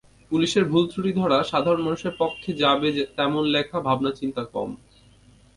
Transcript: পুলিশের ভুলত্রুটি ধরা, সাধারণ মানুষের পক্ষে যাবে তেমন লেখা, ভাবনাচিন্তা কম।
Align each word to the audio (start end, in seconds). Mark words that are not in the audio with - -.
পুলিশের 0.31 0.63
ভুলত্রুটি 0.65 1.11
ধরা, 1.13 1.37
সাধারণ 1.43 1.81
মানুষের 1.81 2.13
পক্ষে 2.19 2.51
যাবে 2.53 2.87
তেমন 3.17 3.43
লেখা, 3.45 3.77
ভাবনাচিন্তা 3.79 4.43
কম। 4.53 4.69